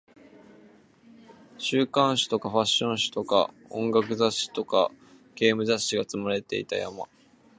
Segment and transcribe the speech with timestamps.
[1.59, 4.89] 週刊誌とかファッション誌とか音楽雑誌とか
[5.35, 7.05] ゲーム雑誌が積まれていた山